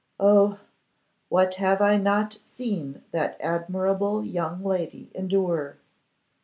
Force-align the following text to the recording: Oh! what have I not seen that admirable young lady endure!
Oh! 0.19 0.57
what 1.29 1.53
have 1.61 1.79
I 1.79 1.97
not 1.97 2.39
seen 2.55 3.03
that 3.11 3.37
admirable 3.39 4.25
young 4.25 4.63
lady 4.63 5.11
endure! 5.13 5.77